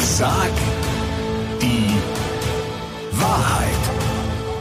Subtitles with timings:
[0.00, 0.50] Sag
[1.60, 1.94] die
[3.12, 3.68] Wahrheit.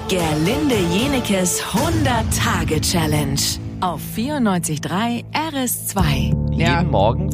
[0.09, 3.39] Gerlinde Jenekes 100-Tage-Challenge
[3.79, 6.55] auf 94.3 RS2.
[6.55, 6.79] Ja.
[6.79, 7.29] Jeden Morgen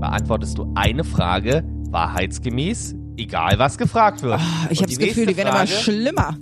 [0.00, 4.40] beantwortest du eine Frage wahrheitsgemäß, egal was gefragt wird.
[4.40, 6.36] Ah, ich habe das Gefühl, die werden immer schlimmer.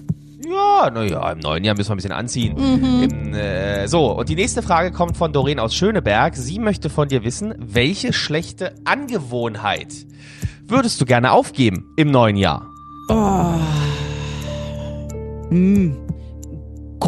[0.48, 2.54] Ja, naja, im neuen Jahr müssen wir ein bisschen anziehen.
[2.56, 3.02] Mhm.
[3.02, 6.36] Im, äh, so, und die nächste Frage kommt von Doreen aus Schöneberg.
[6.36, 10.06] Sie möchte von dir wissen, welche schlechte Angewohnheit
[10.68, 12.66] würdest du gerne aufgeben im neuen Jahr?
[15.48, 15.96] Hm.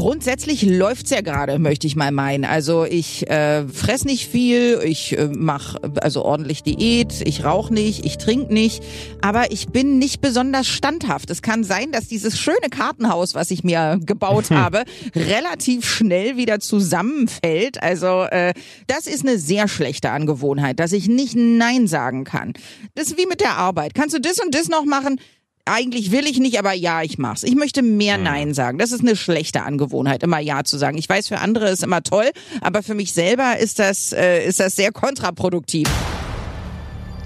[0.09, 2.47] Grundsätzlich läuft's ja gerade, möchte ich mal meinen.
[2.47, 8.07] Also ich äh, fress nicht viel, ich äh, mache also ordentlich Diät, ich rauche nicht,
[8.07, 8.83] ich trinke nicht,
[9.21, 11.29] aber ich bin nicht besonders standhaft.
[11.29, 14.85] Es kann sein, dass dieses schöne Kartenhaus, was ich mir gebaut habe,
[15.15, 17.83] relativ schnell wieder zusammenfällt.
[17.83, 18.55] Also äh,
[18.87, 22.55] das ist eine sehr schlechte Angewohnheit, dass ich nicht Nein sagen kann.
[22.95, 23.93] Das ist wie mit der Arbeit.
[23.93, 25.21] Kannst du das und das noch machen?
[25.69, 27.43] Eigentlich will ich nicht, aber ja, ich mach's.
[27.43, 28.79] Ich möchte mehr Nein sagen.
[28.79, 30.99] Das ist eine schlechte Angewohnheit, immer Ja zu sagen.
[30.99, 34.61] Ich weiß, für andere ist immer toll, aber für mich selber ist das, äh, ist
[34.61, 35.89] das sehr kontraproduktiv.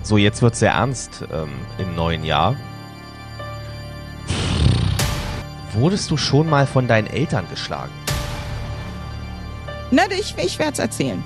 [0.03, 2.57] So, jetzt wird's sehr ernst ähm, im neuen Jahr.
[5.75, 7.93] Wurdest du schon mal von deinen Eltern geschlagen?
[9.91, 11.23] Na, ich, ich werd's erzählen.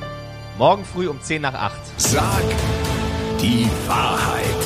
[0.59, 1.77] Morgen früh um 10 nach 8.
[1.97, 2.43] Sag
[3.41, 4.66] die Wahrheit.